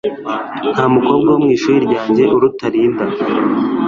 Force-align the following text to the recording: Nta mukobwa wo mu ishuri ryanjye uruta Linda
Nta 0.73 0.85
mukobwa 0.95 1.27
wo 1.33 1.39
mu 1.43 1.49
ishuri 1.57 1.77
ryanjye 1.91 2.23
uruta 2.35 2.65
Linda 2.73 3.05